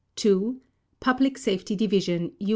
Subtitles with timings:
[0.15, 0.57] TO:
[0.99, 2.47] Public Safety Division, U.